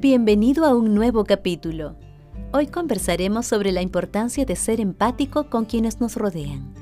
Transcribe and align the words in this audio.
Bienvenido 0.00 0.64
a 0.64 0.74
un 0.74 0.94
nuevo 0.94 1.24
capítulo. 1.24 1.94
Hoy 2.54 2.68
conversaremos 2.68 3.44
sobre 3.44 3.70
la 3.70 3.82
importancia 3.82 4.46
de 4.46 4.56
ser 4.56 4.80
empático 4.80 5.50
con 5.50 5.66
quienes 5.66 6.00
nos 6.00 6.16
rodean. 6.16 6.72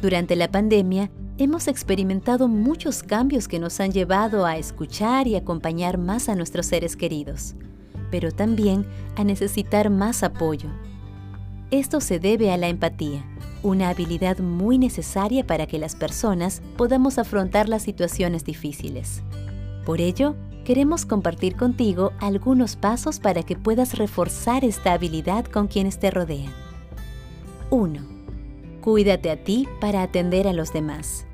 Durante 0.00 0.36
la 0.36 0.48
pandemia, 0.48 1.10
hemos 1.36 1.66
experimentado 1.66 2.46
muchos 2.46 3.02
cambios 3.02 3.48
que 3.48 3.58
nos 3.58 3.80
han 3.80 3.90
llevado 3.90 4.46
a 4.46 4.56
escuchar 4.56 5.26
y 5.26 5.34
acompañar 5.34 5.98
más 5.98 6.28
a 6.28 6.36
nuestros 6.36 6.66
seres 6.66 6.94
queridos, 6.94 7.56
pero 8.12 8.30
también 8.30 8.86
a 9.16 9.24
necesitar 9.24 9.90
más 9.90 10.22
apoyo. 10.22 10.68
Esto 11.72 12.00
se 12.00 12.20
debe 12.20 12.52
a 12.52 12.56
la 12.56 12.68
empatía, 12.68 13.24
una 13.64 13.88
habilidad 13.88 14.38
muy 14.38 14.78
necesaria 14.78 15.44
para 15.44 15.66
que 15.66 15.80
las 15.80 15.96
personas 15.96 16.62
podamos 16.76 17.18
afrontar 17.18 17.68
las 17.68 17.82
situaciones 17.82 18.44
difíciles. 18.44 19.24
Por 19.84 20.00
ello, 20.00 20.36
queremos 20.66 21.06
compartir 21.06 21.54
contigo 21.54 22.12
algunos 22.18 22.74
pasos 22.74 23.20
para 23.20 23.44
que 23.44 23.54
puedas 23.54 23.96
reforzar 23.96 24.64
esta 24.64 24.94
habilidad 24.94 25.44
con 25.44 25.68
quienes 25.68 26.00
te 26.00 26.10
rodean. 26.10 26.52
1. 27.70 28.00
Cuídate 28.80 29.30
a 29.30 29.36
ti 29.36 29.68
para 29.80 30.02
atender 30.02 30.48
a 30.48 30.52
los 30.52 30.72
demás. 30.72 31.24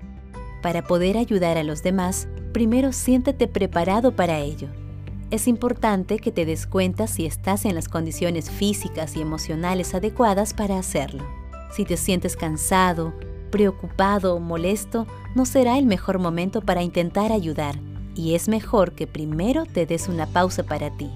Para 0.61 0.83
poder 0.83 1.17
ayudar 1.17 1.57
a 1.57 1.63
los 1.63 1.83
demás, 1.83 2.29
primero 2.53 2.93
siéntete 2.93 3.49
preparado 3.49 4.15
para 4.15 4.39
ello. 4.39 4.69
Es 5.31 5.49
importante 5.49 6.19
que 6.19 6.31
te 6.31 6.45
des 6.45 6.67
cuenta 6.67 7.07
si 7.07 7.25
estás 7.25 7.65
en 7.65 7.75
las 7.75 7.89
condiciones 7.89 8.51
físicas 8.51 9.17
y 9.17 9.23
emocionales 9.23 9.95
adecuadas 9.95 10.53
para 10.53 10.79
hacerlo. 10.79 11.25
Si 11.71 11.87
te 11.87 11.97
sientes 11.97 12.37
cansado, 12.37 13.15
preocupado 13.51 14.35
o 14.35 14.41
molesto, 14.41 15.07
no 15.35 15.47
será 15.47 15.79
el 15.79 15.87
mejor 15.87 16.19
momento 16.19 16.61
para 16.61 16.83
intentar 16.83 17.33
ayudar 17.33 17.79
y 18.15 18.35
es 18.35 18.49
mejor 18.49 18.93
que 18.93 19.07
primero 19.07 19.65
te 19.65 19.87
des 19.87 20.09
una 20.09 20.27
pausa 20.27 20.63
para 20.65 20.91
ti. 20.91 21.11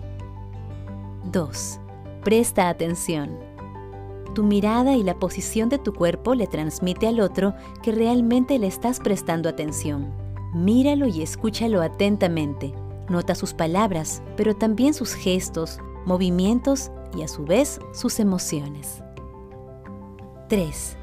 2. 1.32 1.80
Presta 2.22 2.68
atención. 2.68 3.38
Tu 4.34 4.42
mirada 4.42 4.94
y 4.96 5.02
la 5.02 5.18
posición 5.18 5.68
de 5.68 5.78
tu 5.78 5.94
cuerpo 5.94 6.34
le 6.34 6.46
transmite 6.46 7.06
al 7.06 7.20
otro 7.20 7.54
que 7.82 7.92
realmente 7.92 8.58
le 8.58 8.66
estás 8.66 9.00
prestando 9.00 9.48
atención. 9.48 10.12
Míralo 10.54 11.06
y 11.06 11.22
escúchalo 11.22 11.82
atentamente. 11.82 12.74
Nota 13.08 13.34
sus 13.34 13.54
palabras, 13.54 14.22
pero 14.36 14.54
también 14.54 14.94
sus 14.94 15.14
gestos, 15.14 15.78
movimientos 16.04 16.90
y 17.16 17.22
a 17.22 17.28
su 17.28 17.44
vez 17.44 17.80
sus 17.92 18.20
emociones. 18.20 19.02
3. 20.48 20.96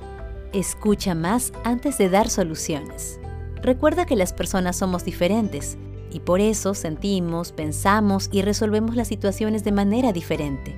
Escucha 0.54 1.16
más 1.16 1.52
antes 1.64 1.98
de 1.98 2.10
dar 2.10 2.30
soluciones. 2.30 3.20
Recuerda 3.64 4.06
que 4.06 4.18
las 4.18 4.34
personas 4.34 4.76
somos 4.76 5.06
diferentes 5.06 5.78
y 6.12 6.20
por 6.20 6.42
eso 6.42 6.74
sentimos, 6.74 7.54
pensamos 7.54 8.28
y 8.30 8.42
resolvemos 8.42 8.98
las 8.98 9.08
situaciones 9.08 9.64
de 9.64 9.72
manera 9.72 10.12
diferente. 10.12 10.76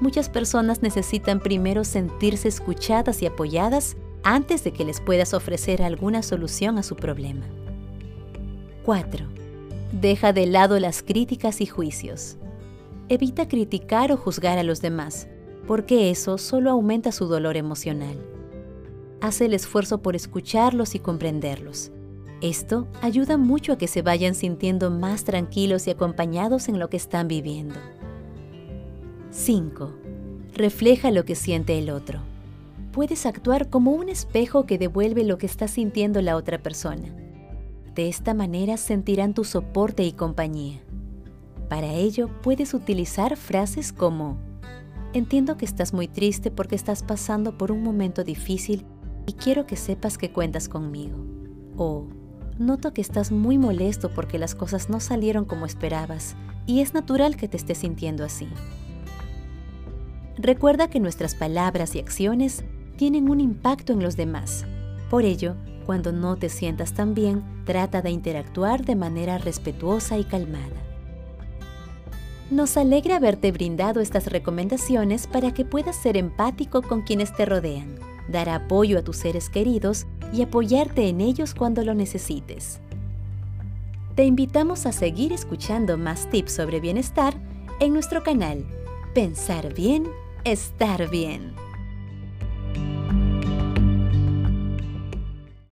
Muchas 0.00 0.28
personas 0.28 0.80
necesitan 0.80 1.40
primero 1.40 1.82
sentirse 1.82 2.46
escuchadas 2.46 3.20
y 3.20 3.26
apoyadas 3.26 3.96
antes 4.22 4.62
de 4.62 4.72
que 4.72 4.84
les 4.84 5.00
puedas 5.00 5.34
ofrecer 5.34 5.82
alguna 5.82 6.22
solución 6.22 6.78
a 6.78 6.84
su 6.84 6.94
problema. 6.94 7.46
4. 8.84 9.26
Deja 9.90 10.32
de 10.32 10.46
lado 10.46 10.78
las 10.78 11.02
críticas 11.02 11.60
y 11.60 11.66
juicios. 11.66 12.36
Evita 13.08 13.48
criticar 13.48 14.12
o 14.12 14.16
juzgar 14.16 14.58
a 14.58 14.62
los 14.62 14.80
demás, 14.80 15.26
porque 15.66 16.10
eso 16.10 16.38
solo 16.38 16.70
aumenta 16.70 17.10
su 17.10 17.26
dolor 17.26 17.56
emocional. 17.56 18.16
Haz 19.20 19.40
el 19.40 19.52
esfuerzo 19.52 20.00
por 20.00 20.14
escucharlos 20.14 20.94
y 20.94 21.00
comprenderlos 21.00 21.90
esto 22.48 22.86
ayuda 23.00 23.36
mucho 23.36 23.72
a 23.72 23.78
que 23.78 23.88
se 23.88 24.02
vayan 24.02 24.34
sintiendo 24.34 24.90
más 24.90 25.24
tranquilos 25.24 25.86
y 25.86 25.90
acompañados 25.90 26.68
en 26.68 26.78
lo 26.78 26.90
que 26.90 26.96
están 26.96 27.28
viviendo. 27.28 27.76
5. 29.30 29.92
Refleja 30.54 31.10
lo 31.10 31.24
que 31.24 31.34
siente 31.34 31.78
el 31.78 31.90
otro. 31.90 32.20
Puedes 32.92 33.26
actuar 33.26 33.70
como 33.70 33.92
un 33.92 34.08
espejo 34.08 34.66
que 34.66 34.78
devuelve 34.78 35.24
lo 35.24 35.38
que 35.38 35.46
está 35.46 35.68
sintiendo 35.68 36.20
la 36.22 36.36
otra 36.36 36.62
persona. 36.62 37.14
De 37.94 38.08
esta 38.08 38.34
manera 38.34 38.76
sentirán 38.76 39.34
tu 39.34 39.44
soporte 39.44 40.04
y 40.04 40.12
compañía. 40.12 40.80
Para 41.68 41.92
ello 41.94 42.28
puedes 42.42 42.74
utilizar 42.74 43.36
frases 43.36 43.92
como 43.92 44.38
Entiendo 45.14 45.56
que 45.56 45.64
estás 45.64 45.92
muy 45.94 46.08
triste 46.08 46.50
porque 46.50 46.74
estás 46.74 47.04
pasando 47.04 47.56
por 47.56 47.70
un 47.70 47.84
momento 47.84 48.24
difícil 48.24 48.84
y 49.28 49.34
quiero 49.34 49.64
que 49.64 49.76
sepas 49.76 50.18
que 50.18 50.32
cuentas 50.32 50.68
conmigo. 50.68 51.16
O 51.76 52.08
noto 52.58 52.92
que 52.92 53.00
estás 53.00 53.32
muy 53.32 53.58
molesto 53.58 54.10
porque 54.14 54.38
las 54.38 54.54
cosas 54.54 54.88
no 54.88 55.00
salieron 55.00 55.44
como 55.44 55.66
esperabas 55.66 56.36
y 56.66 56.80
es 56.80 56.94
natural 56.94 57.36
que 57.36 57.48
te 57.48 57.56
estés 57.56 57.78
sintiendo 57.78 58.24
así. 58.24 58.48
Recuerda 60.36 60.88
que 60.88 61.00
nuestras 61.00 61.34
palabras 61.34 61.94
y 61.94 62.00
acciones 62.00 62.64
tienen 62.96 63.28
un 63.28 63.40
impacto 63.40 63.92
en 63.92 64.02
los 64.02 64.16
demás. 64.16 64.66
Por 65.10 65.24
ello, 65.24 65.56
cuando 65.86 66.12
no 66.12 66.36
te 66.36 66.48
sientas 66.48 66.94
tan 66.94 67.14
bien, 67.14 67.44
trata 67.64 68.02
de 68.02 68.10
interactuar 68.10 68.84
de 68.84 68.96
manera 68.96 69.38
respetuosa 69.38 70.18
y 70.18 70.24
calmada. 70.24 70.82
Nos 72.50 72.76
alegra 72.76 73.16
haberte 73.16 73.52
brindado 73.52 74.00
estas 74.00 74.26
recomendaciones 74.26 75.26
para 75.26 75.52
que 75.52 75.64
puedas 75.64 75.96
ser 75.96 76.16
empático 76.16 76.82
con 76.82 77.02
quienes 77.02 77.34
te 77.34 77.46
rodean, 77.46 77.96
dar 78.28 78.48
apoyo 78.48 78.98
a 78.98 79.02
tus 79.02 79.16
seres 79.16 79.48
queridos 79.48 80.06
y 80.34 80.42
apoyarte 80.42 81.08
en 81.08 81.20
ellos 81.20 81.54
cuando 81.54 81.84
lo 81.84 81.94
necesites. 81.94 82.80
Te 84.14 84.24
invitamos 84.24 84.86
a 84.86 84.92
seguir 84.92 85.32
escuchando 85.32 85.96
más 85.96 86.28
tips 86.30 86.52
sobre 86.52 86.80
bienestar 86.80 87.34
en 87.80 87.92
nuestro 87.92 88.22
canal 88.22 88.64
Pensar 89.14 89.72
bien, 89.72 90.08
estar 90.42 91.08
bien. 91.08 91.54